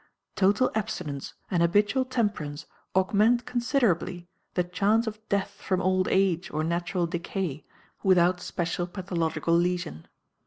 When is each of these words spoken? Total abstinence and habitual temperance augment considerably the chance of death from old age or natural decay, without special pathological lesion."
Total 0.35 0.71
abstinence 0.73 1.35
and 1.51 1.61
habitual 1.61 2.05
temperance 2.05 2.65
augment 2.95 3.45
considerably 3.45 4.27
the 4.55 4.63
chance 4.63 5.05
of 5.05 5.19
death 5.29 5.61
from 5.61 5.79
old 5.79 6.07
age 6.09 6.49
or 6.49 6.63
natural 6.63 7.05
decay, 7.05 7.63
without 8.01 8.41
special 8.41 8.87
pathological 8.87 9.53
lesion." 9.53 10.07